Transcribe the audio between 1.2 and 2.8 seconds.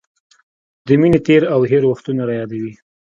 تېر او هېر وختونه رايادوي.